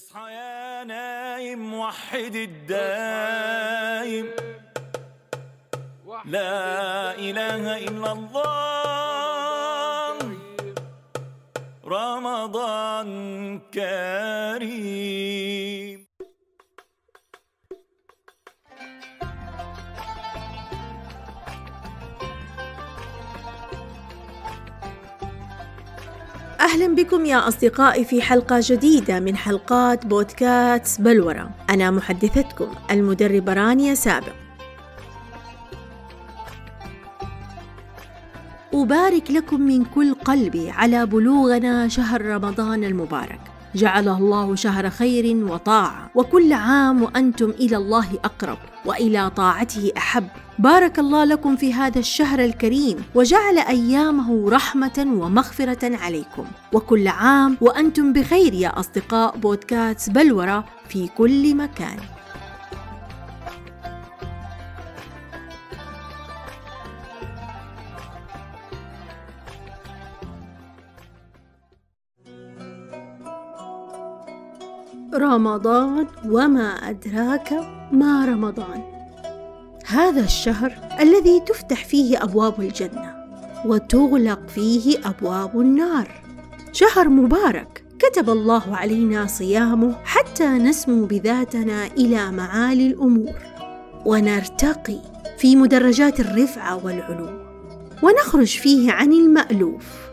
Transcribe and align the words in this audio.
اصحى 0.00 0.32
يا 0.32 0.84
نايم 0.84 1.74
وحد 1.74 2.36
الدايم. 2.48 4.26
لا 6.24 7.14
إله 7.18 7.78
إلا 7.88 8.12
الله. 8.12 10.18
رمضان 11.84 13.08
كريم. 13.74 15.79
أهلا 26.70 26.94
بكم 26.94 27.26
يا 27.26 27.48
أصدقائي 27.48 28.04
في 28.04 28.22
حلقة 28.22 28.60
جديدة 28.62 29.20
من 29.20 29.36
حلقات 29.36 30.06
بودكاست 30.06 31.00
بلورة 31.00 31.50
أنا 31.70 31.90
محدثتكم 31.90 32.74
المدربة 32.90 33.52
رانيا 33.52 33.94
سابق. 33.94 34.32
أبارك 38.74 39.30
لكم 39.30 39.60
من 39.60 39.84
كل 39.84 40.14
قلبي 40.14 40.70
على 40.70 41.06
بلوغنا 41.06 41.88
شهر 41.88 42.24
رمضان 42.24 42.84
المبارك. 42.84 43.49
جعله 43.74 44.18
الله 44.18 44.54
شهر 44.54 44.90
خير 44.90 45.36
وطاعة 45.36 46.10
وكل 46.14 46.52
عام 46.52 47.02
وأنتم 47.02 47.50
إلى 47.50 47.76
الله 47.76 48.06
أقرب 48.24 48.58
وإلى 48.84 49.30
طاعته 49.30 49.92
أحب. 49.96 50.28
بارك 50.58 50.98
الله 50.98 51.24
لكم 51.24 51.56
في 51.56 51.74
هذا 51.74 51.98
الشهر 51.98 52.44
الكريم 52.44 53.04
وجعل 53.14 53.58
أيامه 53.58 54.50
رحمة 54.50 55.06
ومغفرة 55.20 55.96
عليكم. 55.96 56.44
وكل 56.72 57.08
عام 57.08 57.56
وأنتم 57.60 58.12
بخير 58.12 58.54
يا 58.54 58.80
أصدقاء 58.80 59.36
بودكاست 59.36 60.10
بلورة 60.10 60.64
في 60.88 61.08
كل 61.08 61.54
مكان. 61.54 61.96
رمضان 75.14 76.06
وما 76.24 76.68
أدراك 76.68 77.52
ما 77.92 78.24
رمضان. 78.24 78.82
هذا 79.86 80.20
الشهر 80.20 80.72
الذي 81.00 81.40
تفتح 81.40 81.84
فيه 81.84 82.22
أبواب 82.22 82.60
الجنة 82.60 83.14
وتغلق 83.64 84.48
فيه 84.48 84.98
أبواب 85.04 85.60
النار. 85.60 86.08
شهر 86.72 87.08
مبارك. 87.08 87.84
كتب 87.98 88.30
الله 88.30 88.76
علينا 88.76 89.26
صيامه 89.26 89.96
حتى 90.04 90.48
نسمو 90.48 91.04
بذاتنا 91.04 91.86
إلى 91.86 92.30
معالي 92.30 92.86
الأمور. 92.86 93.34
ونرتقي 94.06 94.98
في 95.38 95.56
مدرجات 95.56 96.20
الرفعة 96.20 96.84
والعلو. 96.84 97.40
ونخرج 98.02 98.58
فيه 98.58 98.92
عن 98.92 99.12
المألوف. 99.12 100.10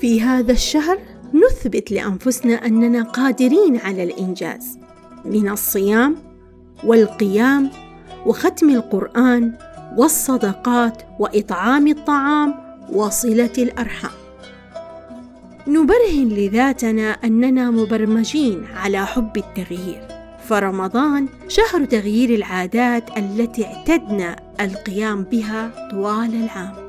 في 0.00 0.22
هذا 0.22 0.52
الشهر 0.52 0.98
نثبت 1.34 1.92
لأنفسنا 1.92 2.54
أننا 2.66 3.02
قادرين 3.02 3.76
على 3.76 4.02
الإنجاز 4.02 4.78
من 5.24 5.48
الصيام 5.48 6.16
والقيام 6.84 7.70
وختم 8.26 8.70
القرآن 8.70 9.52
والصدقات 9.96 11.02
وإطعام 11.18 11.86
الطعام 11.88 12.54
وصلة 12.92 13.52
الأرحام. 13.58 14.10
نبرهن 15.68 16.28
لذاتنا 16.28 17.10
أننا 17.10 17.70
مبرمجين 17.70 18.64
على 18.76 19.06
حب 19.06 19.36
التغيير. 19.36 20.08
فرمضان 20.48 21.28
شهر 21.48 21.84
تغيير 21.84 22.34
العادات 22.34 23.18
التي 23.18 23.64
اعتدنا 23.66 24.36
القيام 24.60 25.22
بها 25.22 25.88
طوال 25.90 26.34
العام. 26.34 26.79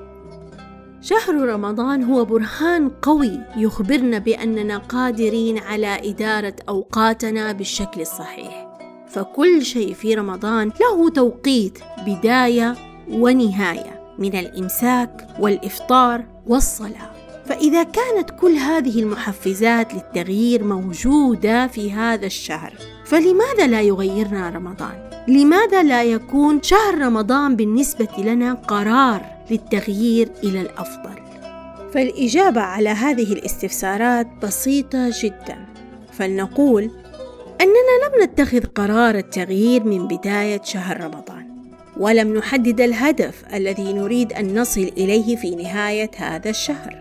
شهر 1.01 1.35
رمضان 1.35 2.03
هو 2.03 2.25
برهان 2.25 2.89
قوي 2.89 3.39
يخبرنا 3.57 4.17
بأننا 4.17 4.77
قادرين 4.77 5.57
على 5.57 6.09
إدارة 6.09 6.55
أوقاتنا 6.69 7.51
بالشكل 7.51 8.01
الصحيح. 8.01 8.67
فكل 9.07 9.65
شيء 9.65 9.93
في 9.93 10.15
رمضان 10.15 10.71
له 10.81 11.09
توقيت 11.09 11.79
بداية 12.07 12.75
ونهاية 13.09 14.15
من 14.19 14.35
الإمساك 14.35 15.27
والإفطار 15.39 16.25
والصلاة. 16.47 17.20
فإذا 17.45 17.83
كانت 17.83 18.29
كل 18.41 18.51
هذه 18.51 18.99
المحفزات 18.99 19.93
للتغيير 19.93 20.63
موجودة 20.63 21.67
في 21.67 21.91
هذا 21.91 22.25
الشهر 22.25 22.73
فلماذا 23.05 23.67
لا 23.67 23.81
يغيرنا 23.81 24.49
رمضان؟ 24.49 25.09
لماذا 25.27 25.83
لا 25.83 26.03
يكون 26.03 26.63
شهر 26.63 26.97
رمضان 26.97 27.55
بالنسبة 27.55 28.07
لنا 28.17 28.53
قرار 28.53 29.25
للتغيير 29.51 30.29
إلى 30.43 30.61
الأفضل؟ 30.61 31.21
فالإجابة 31.93 32.61
على 32.61 32.89
هذه 32.89 33.33
الاستفسارات 33.33 34.27
بسيطة 34.43 35.11
جدا. 35.21 35.65
فلنقول 36.13 36.83
أننا 37.61 38.17
لم 38.17 38.23
نتخذ 38.23 38.65
قرار 38.65 39.15
التغيير 39.15 39.83
من 39.83 40.07
بداية 40.07 40.61
شهر 40.63 41.01
رمضان 41.03 41.47
ولم 41.97 42.37
نحدد 42.37 42.81
الهدف 42.81 43.43
الذي 43.53 43.93
نريد 43.93 44.33
أن 44.33 44.59
نصل 44.59 44.91
إليه 44.97 45.35
في 45.35 45.55
نهاية 45.55 46.11
هذا 46.17 46.49
الشهر. 46.49 47.00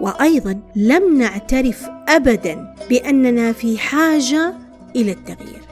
وأيضا 0.00 0.60
لم 0.76 1.18
نعترف 1.18 1.88
ابدا 2.08 2.74
بأننا 2.90 3.52
في 3.52 3.78
حاجة 3.78 4.54
إلى 4.96 5.12
التغيير. 5.12 5.62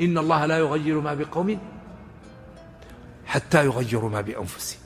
إن 0.00 0.18
الله 0.18 0.46
لا 0.46 0.58
يغير 0.58 1.00
ما 1.00 1.14
بقوم 1.14 1.58
حتى 3.26 3.64
يغيروا 3.64 4.10
ما 4.10 4.20
بأنفسهم 4.20 4.80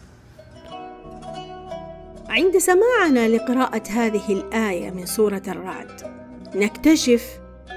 عند 2.28 2.59
سماعنا 2.59 3.28
لقراءة 3.28 3.82
هذه 3.88 4.32
الآية 4.32 4.91
من 4.91 5.06
سورة 5.06 5.43
الرعد 5.49 6.00
نكتشف 6.55 7.25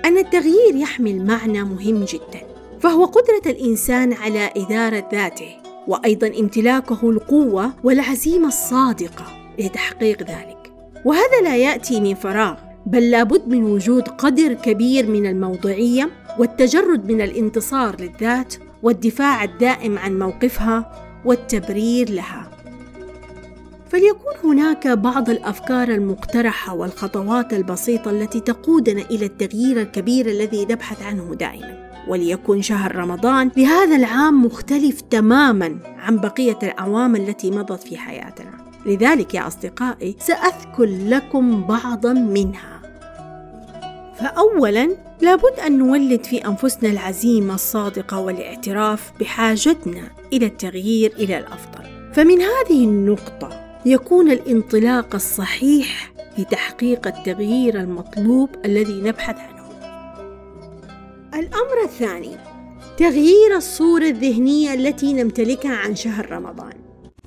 أن 0.05 0.17
التغيير 0.17 0.75
يحمل 0.75 1.25
معنى 1.25 1.63
مهم 1.63 2.03
جدا 2.03 2.41
فهو 2.79 3.05
قدرة 3.05 3.51
الإنسان 3.51 4.13
على 4.13 4.49
إدارة 4.57 5.09
ذاته 5.11 5.57
وأيضا 5.87 6.27
امتلاكه 6.27 7.09
القوة 7.09 7.73
والعزيمة 7.83 8.47
الصادقة. 8.47 9.44
لتحقيق 9.59 10.21
ذلك. 10.21 10.71
وهذا 11.05 11.41
لا 11.43 11.57
يأتي 11.57 12.01
من 12.01 12.15
فراغ 12.15 12.55
بل 12.85 13.11
لابد 13.11 13.47
من 13.47 13.63
وجود 13.63 14.07
قدر 14.07 14.53
كبير 14.53 15.07
من 15.07 15.25
الموضوعية 15.25 16.09
والتجرد 16.39 17.11
من 17.11 17.21
الانتصار 17.21 18.01
للذات 18.01 18.55
والدفاع 18.83 19.43
الدائم 19.43 19.97
عن 19.97 20.19
موقفها 20.19 20.91
والتبرير 21.25 22.09
لها. 22.09 22.51
فليكون 23.89 24.33
هناك 24.43 24.87
بعض 24.87 25.29
الأفكار 25.29 25.89
المقترحة 25.89 26.73
والخطوات 26.75 27.53
البسيطة 27.53 28.11
التي 28.11 28.39
تقودنا 28.39 29.01
إلى 29.01 29.25
التغيير 29.25 29.81
الكبير 29.81 30.25
الذي 30.25 30.65
نبحث 30.65 31.03
عنه 31.03 31.35
دائما. 31.35 31.85
وليكن 32.07 32.61
شهر 32.61 32.95
رمضان 32.95 33.51
لهذا 33.57 33.95
العام 33.95 34.45
مختلف 34.45 35.01
تماما 35.01 35.77
عن 35.97 36.17
بقية 36.17 36.59
الأعوام 36.63 37.15
التي 37.15 37.51
مضت 37.51 37.83
في 37.83 37.97
حياتنا. 37.97 38.64
لذلك 38.85 39.33
يا 39.33 39.47
أصدقائي 39.47 40.15
سأذكر 40.19 40.85
لكم 40.85 41.63
بعضا 41.63 42.13
منها. 42.13 42.81
فاولا 44.15 44.89
لابد 45.21 45.59
أن 45.65 45.77
نولد 45.77 46.23
في 46.23 46.47
أنفسنا 46.47 46.89
العزيمة 46.89 47.53
الصادقة 47.53 48.19
والاعتراف 48.19 49.11
بحاجتنا 49.19 50.03
إلى 50.33 50.45
التغيير 50.45 51.13
إلى 51.13 51.37
الأفضل. 51.37 52.13
فمن 52.13 52.41
هذه 52.41 52.83
النقطة 52.83 53.79
يكون 53.85 54.31
الانطلاق 54.31 55.15
الصحيح 55.15 56.13
لتحقيق 56.37 57.07
التغيير 57.07 57.79
المطلوب 57.79 58.49
الذي 58.65 59.01
نبحث 59.01 59.35
عنه. 59.39 59.65
الأمر 61.33 61.83
الثاني 61.83 62.37
تغيير 62.97 63.55
الصورة 63.55 64.05
الذهنية 64.05 64.73
التي 64.73 65.13
نمتلكها 65.13 65.75
عن 65.75 65.95
شهر 65.95 66.31
رمضان. 66.31 66.84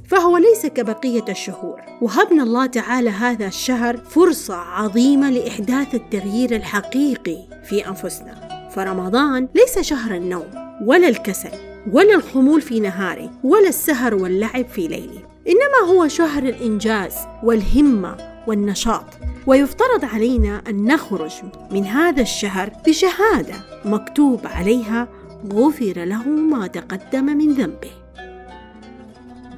فهو 0.08 0.36
ليس 0.36 0.66
كبقية 0.66 1.24
الشهور. 1.28 1.80
وهبنا 2.02 2.42
الله 2.42 2.66
تعالى 2.66 3.10
هذا 3.10 3.46
الشهر 3.46 3.96
فرصة 3.96 4.54
عظيمة 4.54 5.30
لإحداث 5.30 5.94
التغيير 5.94 6.56
الحقيقي 6.56 7.38
في 7.64 7.88
أنفسنا. 7.88 8.68
فرمضان 8.74 9.48
ليس 9.54 9.78
شهر 9.78 10.14
النوم 10.14 10.50
ولا 10.86 11.08
الكسل 11.08 11.50
ولا 11.92 12.14
الخمول 12.14 12.60
في 12.60 12.80
نهاره 12.80 13.30
ولا 13.44 13.68
السهر 13.68 14.14
واللعب 14.14 14.66
في 14.68 14.88
ليله 14.88 15.22
إنما 15.48 15.92
هو 15.92 16.08
شهر 16.08 16.42
الإنجاز 16.42 17.14
والهمة 17.42 18.16
والنشاط. 18.46 19.06
ويفترض 19.46 20.04
علينا 20.04 20.62
أن 20.68 20.84
نخرج 20.84 21.32
من 21.70 21.84
هذا 21.84 22.22
الشهر 22.22 22.72
بشهادة 22.86 23.54
مكتوب 23.84 24.40
عليها 24.44 25.08
غفر 25.52 26.04
له 26.04 26.28
ما 26.28 26.66
تقدم 26.66 27.24
من 27.24 27.52
ذنبه. 27.52 27.97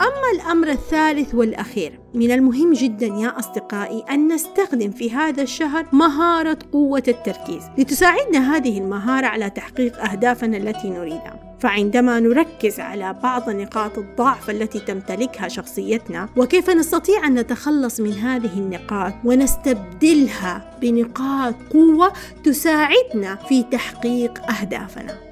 أما 0.00 0.30
الأمر 0.34 0.68
الثالث 0.68 1.34
والأخير 1.34 2.00
من 2.14 2.30
المهم 2.30 2.72
جدا 2.72 3.06
يا 3.06 3.38
أصدقائي 3.38 4.04
أن 4.10 4.32
نستخدم 4.32 4.90
في 4.90 5.10
هذا 5.10 5.42
الشهر 5.42 5.86
مهارة 5.92 6.58
قوة 6.72 7.02
التركيز 7.08 7.62
لتساعدنا 7.78 8.56
هذه 8.56 8.78
المهارة 8.78 9.26
على 9.26 9.50
تحقيق 9.50 10.04
أهدافنا 10.04 10.56
التي 10.56 10.90
نريدها. 10.90 11.56
فعندما 11.60 12.20
نركز 12.20 12.80
على 12.80 13.12
بعض 13.22 13.50
نقاط 13.50 13.98
الضعف 13.98 14.50
التي 14.50 14.80
تمتلكها 14.80 15.48
شخصيتنا 15.48 16.28
وكيف 16.36 16.70
نستطيع 16.70 17.26
أن 17.26 17.34
نتخلص 17.34 18.00
من 18.00 18.12
هذه 18.12 18.58
النقاط 18.58 19.12
ونستبدلها 19.24 20.78
بنقاط 20.82 21.54
قوة 21.72 22.12
تساعدنا 22.44 23.34
في 23.34 23.62
تحقيق 23.62 24.50
أهدافنا. 24.50 25.29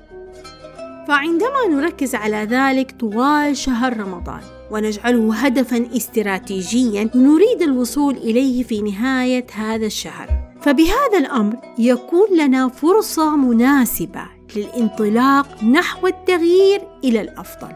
فعندما 1.08 1.66
نركز 1.70 2.14
على 2.14 2.36
ذلك 2.36 2.90
طوال 3.00 3.56
شهر 3.56 3.96
رمضان 3.96 4.40
ونجعله 4.70 5.34
هدفا 5.34 5.96
استراتيجيا 5.96 7.10
نريد 7.14 7.62
الوصول 7.62 8.16
إليه 8.16 8.62
في 8.62 8.82
نهاية 8.82 9.46
هذا 9.54 9.86
الشهر. 9.86 10.28
فبهذا 10.60 11.18
الأمر 11.18 11.56
يكون 11.78 12.38
لنا 12.38 12.68
فرصة 12.68 13.36
مناسبة 13.36 14.22
للانطلاق 14.56 15.64
نحو 15.64 16.06
التغيير 16.06 16.80
إلى 17.04 17.20
الأفضل. 17.20 17.72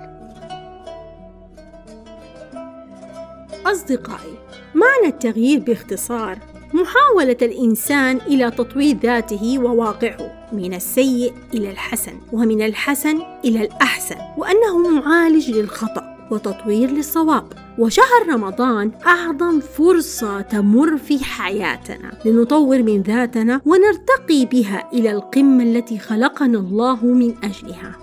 أصدقائي 3.66 4.38
معنى 4.74 5.06
التغيير 5.06 5.60
باختصار 5.60 6.38
محاولة 6.74 7.36
الإنسان 7.42 8.16
إلى 8.16 8.50
تطوير 8.50 8.96
ذاته 8.96 9.58
وواقعه 9.58 10.48
من 10.52 10.74
السيء 10.74 11.32
إلى 11.54 11.70
الحسن 11.70 12.12
ومن 12.32 12.62
الحسن 12.62 13.22
إلى 13.44 13.62
الأحسن 13.62 14.16
وأنه 14.38 14.78
معالج 14.78 15.50
للخطأ 15.50 16.26
وتطوير 16.30 16.90
للصواب. 16.90 17.44
وشهر 17.78 18.28
رمضان 18.28 18.92
أعظم 19.06 19.60
فرصة 19.60 20.40
تمر 20.40 20.96
في 20.96 21.24
حياتنا. 21.24 22.12
لنطور 22.24 22.82
من 22.82 23.02
ذاتنا 23.02 23.60
ونرتقي 23.66 24.44
بها 24.44 24.90
إلى 24.92 25.10
القمة 25.10 25.62
التي 25.62 25.98
خلقنا 25.98 26.58
الله 26.58 27.04
من 27.04 27.34
أجلها. 27.44 27.96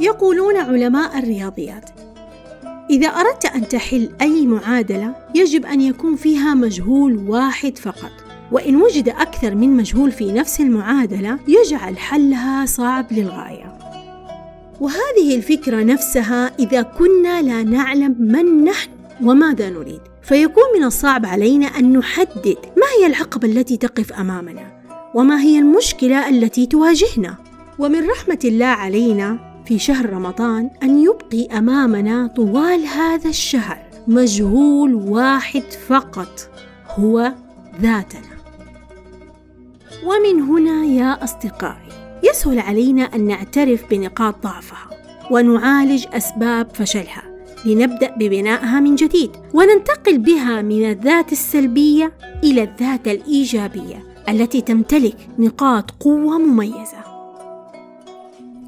يقولون 0.00 0.56
علماء 0.56 1.18
الرياضيات 1.18 1.93
إذا 2.90 3.08
أردت 3.08 3.44
أن 3.44 3.68
تحل 3.68 4.08
أي 4.20 4.46
معادلة 4.46 5.14
يجب 5.34 5.66
أن 5.66 5.80
يكون 5.80 6.16
فيها 6.16 6.54
مجهول 6.54 7.16
واحد 7.16 7.78
فقط. 7.78 8.10
وإن 8.52 8.76
وجد 8.76 9.08
أكثر 9.08 9.54
من 9.54 9.76
مجهول 9.76 10.12
في 10.12 10.32
نفس 10.32 10.60
المعادلة 10.60 11.38
يجعل 11.48 11.98
حلها 11.98 12.66
صعب 12.66 13.12
للغاية. 13.12 13.78
وهذه 14.80 15.36
الفكرة 15.36 15.82
نفسها 15.82 16.52
إذا 16.58 16.82
كنا 16.82 17.42
لا 17.42 17.62
نعلم 17.62 18.16
من 18.18 18.64
نحن 18.64 18.90
وماذا 19.22 19.70
نريد. 19.70 20.00
فيكون 20.22 20.64
من 20.78 20.84
الصعب 20.84 21.26
علينا 21.26 21.66
أن 21.66 21.92
نحدد 21.92 22.56
ما 22.76 22.86
هي 22.98 23.06
العقبة 23.06 23.48
التي 23.48 23.76
تقف 23.76 24.12
أمامنا 24.12 24.84
وما 25.14 25.40
هي 25.40 25.58
المشكلة 25.58 26.28
التي 26.28 26.66
تواجهنا. 26.66 27.36
ومن 27.78 28.06
رحمة 28.10 28.38
الله 28.44 28.66
علينا 28.66 29.53
في 29.66 29.78
شهر 29.78 30.10
رمضان 30.10 30.70
أن 30.82 31.02
يبقي 31.02 31.58
أمامنا 31.58 32.26
طوال 32.26 32.86
هذا 32.86 33.28
الشهر 33.28 33.78
مجهول 34.08 34.94
واحد 34.94 35.62
فقط 35.88 36.50
هو 36.88 37.32
ذاتنا. 37.80 38.34
ومن 40.04 40.42
هنا 40.42 40.84
يا 40.84 41.24
أصدقائي 41.24 41.88
يسهل 42.22 42.58
علينا 42.58 43.02
أن 43.02 43.26
نعترف 43.26 43.84
بنقاط 43.90 44.42
ضعفها 44.42 44.90
ونعالج 45.30 46.04
أسباب 46.12 46.68
فشلها 46.74 47.22
لنبدأ 47.64 48.14
ببنائها 48.16 48.80
من 48.80 48.94
جديد 48.94 49.30
وننتقل 49.54 50.18
بها 50.18 50.62
من 50.62 50.90
الذات 50.90 51.32
السلبية 51.32 52.12
إلى 52.44 52.62
الذات 52.62 53.08
الإيجابية 53.08 54.04
التي 54.28 54.60
تمتلك 54.60 55.16
نقاط 55.38 55.90
قوة 55.90 56.38
مميزة. 56.38 57.13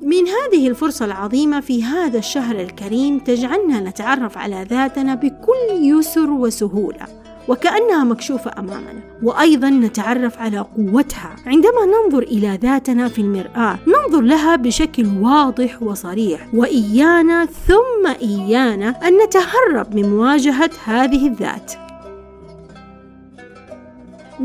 من 0.07 0.29
هذه 0.29 0.69
الفرصة 0.69 1.05
العظيمة 1.05 1.61
في 1.61 1.85
هذا 1.85 2.19
الشهر 2.19 2.61
الكريم 2.61 3.19
تجعلنا 3.19 3.81
نتعرف 3.81 4.39
على 4.39 4.67
ذاتنا 4.71 5.15
بكل 5.15 5.71
يسر 5.71 6.31
وسهولة 6.31 7.07
وكأنها 7.49 8.05
مكشوفة 8.05 8.51
أمامنا 8.59 9.01
وأيضا 9.23 9.71
نتعرف 9.71 10.39
على 10.39 10.59
قوتها. 10.59 11.37
عندما 11.47 11.87
ننظر 11.87 12.23
إلى 12.23 12.59
ذاتنا 12.63 13.09
في 13.09 13.21
المرآة 13.21 13.79
ننظر 13.87 14.21
لها 14.21 14.57
بشكل 14.57 15.07
واضح 15.21 15.83
وصريح 15.83 16.49
وإيانا 16.55 17.47
ثم 17.47 18.07
إيانا 18.23 18.89
أن 18.89 19.19
نتهرب 19.25 19.95
من 19.95 20.11
مواجهة 20.11 20.71
هذه 20.85 21.27
الذات. 21.27 21.73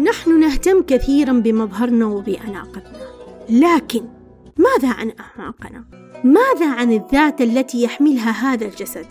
نحن 0.03 0.39
نهتم 0.39 0.81
كثيرا 0.81 1.33
بمظهرنا 1.33 2.05
وبأناقتنا 2.05 3.01
لكن 3.49 4.01
ماذا 4.57 4.93
عن 4.93 5.11
أعماقنا؟ 5.19 5.83
ماذا 6.23 6.71
عن 6.71 6.91
الذات 6.91 7.41
التي 7.41 7.83
يحملها 7.83 8.31
هذا 8.31 8.65
الجسد؟ 8.65 9.05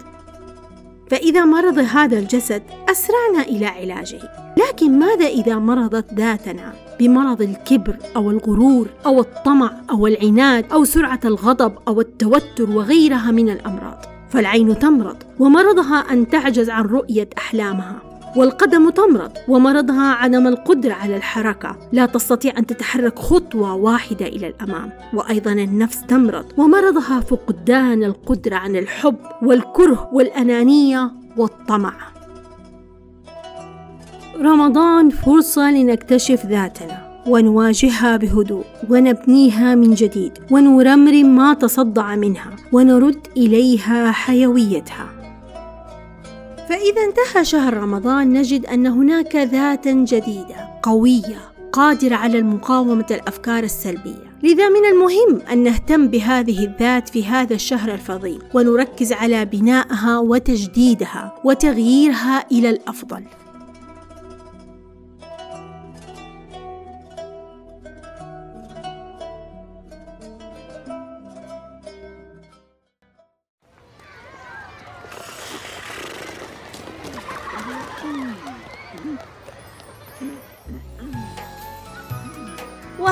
فإذا 1.10 1.44
مرض 1.44 1.78
هذا 1.78 2.18
الجسد 2.18 2.62
أسرعنا 2.88 3.42
إلى 3.48 3.66
علاجه، 3.66 4.20
لكن 4.56 4.98
ماذا 4.98 5.26
إذا 5.26 5.58
مرضت 5.58 6.14
ذاتنا 6.14 6.72
بمرض 7.00 7.42
الكبر 7.42 7.96
أو 8.16 8.30
الغرور 8.30 8.88
أو 9.06 9.20
الطمع 9.20 9.72
أو 9.90 10.06
العناد 10.06 10.72
أو 10.72 10.84
سرعة 10.84 11.20
الغضب 11.24 11.74
أو 11.88 12.00
التوتر 12.00 12.70
وغيرها 12.70 13.30
من 13.30 13.50
الأمراض؟ 13.50 14.04
فالعين 14.30 14.78
تمرض 14.78 15.16
ومرضها 15.38 16.12
أن 16.12 16.28
تعجز 16.28 16.70
عن 16.70 16.84
رؤية 16.84 17.28
أحلامها 17.38 18.09
والقدم 18.36 18.90
تمرض 18.90 19.32
ومرضها 19.48 20.12
عدم 20.12 20.46
القدرة 20.46 20.92
على 20.92 21.16
الحركة. 21.16 21.76
لا 21.92 22.06
تستطيع 22.06 22.58
أن 22.58 22.66
تتحرك 22.66 23.18
خطوة 23.18 23.74
واحدة 23.74 24.26
إلى 24.26 24.46
الأمام. 24.46 24.92
وأيضا 25.14 25.52
النفس 25.52 26.02
تمرض 26.08 26.44
ومرضها 26.56 27.20
فقدان 27.20 28.04
القدرة 28.04 28.56
عن 28.56 28.76
الحب 28.76 29.16
والكره 29.42 30.10
والأنانية 30.12 31.10
والطمع. 31.36 31.92
رمضان 34.40 35.10
فرصة 35.10 35.70
لنكتشف 35.70 36.46
ذاتنا 36.46 37.22
ونواجهها 37.26 38.16
بهدوء 38.16 38.64
ونبنيها 38.90 39.74
من 39.74 39.94
جديد 39.94 40.32
ونرمرم 40.50 41.36
ما 41.36 41.54
تصدع 41.54 42.16
منها 42.16 42.50
ونرد 42.72 43.26
إليها 43.36 44.10
حيويتها. 44.10 45.19
فإذا 46.70 47.02
انتهى 47.04 47.44
شهر 47.44 47.74
رمضان 47.74 48.32
نجد 48.32 48.66
أن 48.66 48.86
هناك 48.86 49.36
ذاتا 49.36 49.92
جديدة 49.92 50.68
قوية 50.82 51.38
قادرة 51.72 52.14
على 52.14 52.38
المقاومة 52.38 53.06
الأفكار 53.10 53.64
السلبية. 53.64 54.30
لذا 54.42 54.68
من 54.68 54.84
المهم 54.84 55.40
أن 55.52 55.62
نهتم 55.62 56.08
بهذه 56.08 56.64
الذات 56.64 57.08
في 57.08 57.24
هذا 57.24 57.54
الشهر 57.54 57.94
الفضيل 57.94 58.42
ونركز 58.54 59.12
على 59.12 59.44
بنائها 59.44 60.18
وتجديدها 60.18 61.34
وتغييرها 61.44 62.46
إلى 62.52 62.70
الأفضل. 62.70 63.22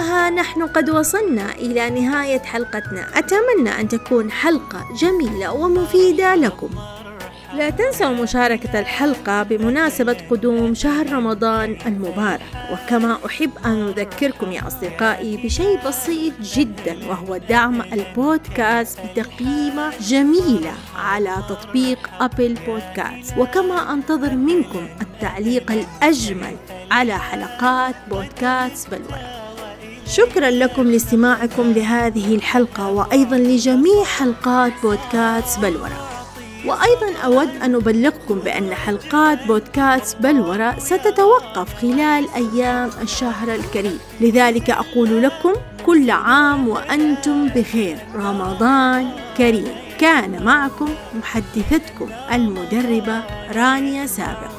وها 0.09 0.31
نحن 0.31 0.63
قد 0.63 0.91
وصلنا 0.91 1.53
إلى 1.53 1.91
نهاية 1.91 2.39
حلقتنا. 2.39 3.19
أتمنى 3.19 3.81
أن 3.81 3.89
تكون 3.89 4.31
حلقة 4.31 4.85
جميلة 5.01 5.53
ومفيدة 5.53 6.35
لكم. 6.35 6.71
لا 7.55 7.71
تنسوا 7.71 8.09
مشاركة 8.09 8.81
الحلقة 8.81 9.43
بمناسبة 9.43 10.17
قدوم 10.31 10.75
شهر 10.75 11.13
رمضان 11.13 11.77
المبارك. 11.87 12.43
وكما 12.73 13.19
أحب 13.27 13.51
أن 13.65 13.89
أذكركم 13.89 14.53
يا 14.53 14.67
أصدقائي 14.67 15.37
بشيء 15.37 15.79
بسيط 15.87 16.35
جدا 16.41 17.09
وهو 17.09 17.37
دعم 17.37 17.83
البودكاست 17.83 18.99
بتقييمة 19.01 19.93
جميلة 20.01 20.73
على 20.97 21.37
تطبيق 21.49 22.11
أبل 22.21 22.59
بودكاست. 22.67 23.39
وكما 23.39 23.93
أنتظر 23.93 24.35
منكم 24.35 24.89
التعليق 25.01 25.73
الأجمل 25.73 26.57
على 26.91 27.19
حلقات 27.19 27.95
بودكاست 28.11 28.91
بلورة 28.91 29.38
شكرا 30.09 30.51
لكم 30.51 30.83
لاستماعكم 30.83 31.73
لهذه 31.73 32.35
الحلقة 32.35 32.89
وأيضا 32.89 33.37
لجميع 33.37 34.05
حلقات 34.05 34.73
بودكاست 34.83 35.59
بلورة 35.59 36.09
وأيضا 36.67 37.19
أود 37.25 37.49
أن 37.63 37.75
أبلغكم 37.75 38.39
بأن 38.39 38.75
حلقات 38.75 39.47
بودكاست 39.47 40.17
بلورة 40.17 40.79
ستتوقف 40.79 41.75
خلال 41.75 42.27
أيام 42.37 42.91
الشهر 43.03 43.55
الكريم. 43.55 43.99
لذلك 44.21 44.71
أقول 44.71 45.23
لكم 45.23 45.53
كل 45.87 46.11
عام 46.11 46.69
وأنتم 46.69 47.49
بخير. 47.49 47.97
رمضان 48.15 49.11
كريم. 49.37 49.75
كان 50.01 50.45
معكم 50.45 50.89
محدثتكم 51.15 52.09
المدربة 52.33 53.23
رانيا 53.53 54.07
سابق. 54.07 54.58